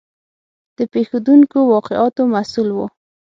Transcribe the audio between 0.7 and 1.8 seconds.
د پېښېدونکو